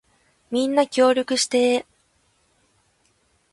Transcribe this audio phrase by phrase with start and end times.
[0.49, 1.85] みんな協力してー